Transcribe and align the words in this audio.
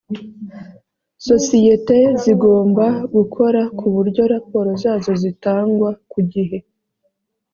sosiyete 1.27 1.97
zigomba 2.21 2.85
gukora 3.15 3.61
ku 3.77 3.85
buryo 3.95 4.21
raporo 4.33 4.69
zazo 4.83 5.11
zitangwa 5.23 5.89
ku 6.11 6.19
gihe 6.31 6.57